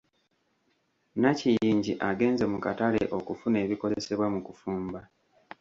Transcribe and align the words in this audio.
Nakiyingi 1.21 1.93
agenze 2.09 2.43
mu 2.51 2.57
katale 2.65 3.01
okufuna 3.17 3.57
ebikozesebwa 3.65 4.27
mu 4.33 4.39
kufumba. 4.47 4.99